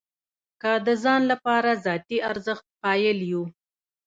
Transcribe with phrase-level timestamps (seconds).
[0.61, 3.43] که د ځان لپاره ذاتي ارزښت قایل یو.